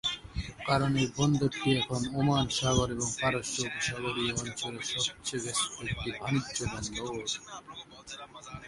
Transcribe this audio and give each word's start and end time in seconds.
কারণ 0.67 0.91
এই 1.01 1.07
বন্দরটি 1.17 1.69
এখন 1.79 2.01
ওমান 2.19 2.45
সাগর 2.57 2.87
এবং 2.95 3.09
পারস্য 3.21 3.55
উপসাগরীয় 3.67 4.33
অঞ্চলের 4.41 4.85
সবচে 4.95 5.35
ব্যস্ত 5.43 5.73
একটি 5.85 6.09
বাণিজ্য 6.19 6.57
বন্দর। 6.71 7.13